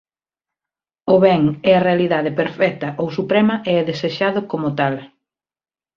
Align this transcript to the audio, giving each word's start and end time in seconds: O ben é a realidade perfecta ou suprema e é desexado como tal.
O 1.13 1.15
ben 1.25 1.41
é 1.69 1.71
a 1.75 1.85
realidade 1.87 2.31
perfecta 2.39 2.87
ou 3.01 3.07
suprema 3.17 3.55
e 3.69 3.71
é 3.81 3.83
desexado 3.91 4.39
como 4.51 4.67
tal. 4.79 4.95